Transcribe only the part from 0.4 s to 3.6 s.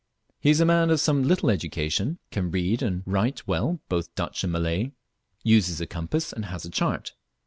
is a man of some little education, can read and write